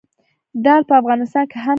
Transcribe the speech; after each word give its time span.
دال 0.63 0.81
په 0.89 0.93
افغانستان 1.01 1.43
کې 1.45 1.47
هم 1.47 1.55
کرل 1.55 1.63
کیږي. 1.65 1.69